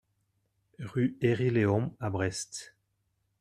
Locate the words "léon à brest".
1.51-2.73